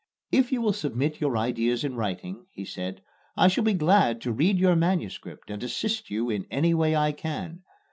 [0.31, 3.03] "If you will submit your ideas in writing," he said,
[3.37, 7.11] "I shall be glad to read your manuscript and assist you in any way I
[7.11, 7.61] can.